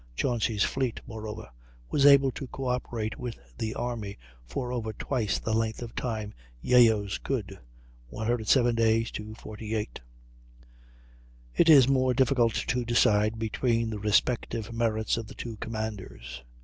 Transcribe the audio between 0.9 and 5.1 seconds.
moreover, was able to co operate with the army for over